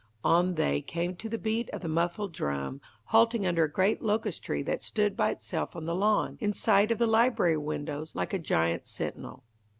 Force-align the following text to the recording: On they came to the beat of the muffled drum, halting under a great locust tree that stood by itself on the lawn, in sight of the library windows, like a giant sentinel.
On 0.23 0.55
they 0.55 0.81
came 0.81 1.15
to 1.17 1.29
the 1.29 1.37
beat 1.37 1.69
of 1.69 1.81
the 1.81 1.87
muffled 1.87 2.33
drum, 2.33 2.81
halting 3.13 3.45
under 3.45 3.65
a 3.65 3.71
great 3.71 4.01
locust 4.01 4.43
tree 4.43 4.63
that 4.63 4.81
stood 4.81 5.15
by 5.15 5.29
itself 5.29 5.75
on 5.75 5.85
the 5.85 5.93
lawn, 5.93 6.39
in 6.41 6.53
sight 6.53 6.89
of 6.89 6.97
the 6.97 7.05
library 7.05 7.57
windows, 7.57 8.15
like 8.15 8.33
a 8.33 8.39
giant 8.39 8.87
sentinel. 8.87 9.43